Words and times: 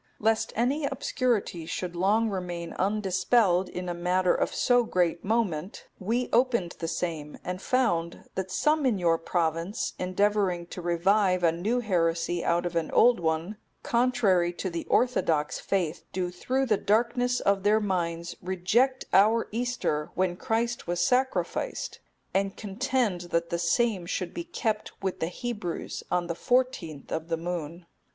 Lest 0.17 0.51
any 0.55 0.85
obscurity 0.87 1.67
should 1.67 1.95
long 1.95 2.27
remain 2.31 2.73
undispelled 2.79 3.69
in 3.69 3.87
a 3.87 3.93
matter 3.93 4.33
of 4.33 4.51
so 4.51 4.83
great 4.83 5.23
moment, 5.23 5.85
we 5.99 6.27
opened 6.33 6.75
the 6.79 6.87
same, 6.87 7.37
and 7.43 7.61
found 7.61 8.23
that 8.33 8.49
some 8.49 8.83
in 8.87 8.97
your 8.97 9.19
province, 9.19 9.93
endeavouring 9.99 10.65
to 10.65 10.81
revive 10.81 11.43
a 11.43 11.51
new 11.51 11.81
heresy 11.81 12.43
out 12.43 12.65
of 12.65 12.75
an 12.75 12.89
old 12.89 13.19
one, 13.19 13.57
contrary 13.83 14.51
to 14.51 14.71
the 14.71 14.85
orthodox 14.87 15.59
faith, 15.59 16.03
do 16.11 16.31
through 16.31 16.65
the 16.65 16.77
darkness 16.77 17.39
of 17.39 17.61
their 17.61 17.79
minds 17.79 18.35
reject 18.41 19.05
our 19.13 19.47
Easter, 19.51 20.09
when 20.15 20.35
Christ 20.35 20.87
was 20.87 20.99
sacrificed; 20.99 21.99
and 22.33 22.57
contend 22.57 23.21
that 23.29 23.51
the 23.51 23.59
same 23.59 24.07
should 24.07 24.33
be 24.33 24.45
kept 24.45 24.93
with 25.03 25.19
the 25.19 25.27
Hebrews 25.27 26.01
on 26.09 26.25
the 26.25 26.33
fourteenth 26.33 27.11
of 27.11 27.27
the 27.27 27.37
moon." 27.37 27.85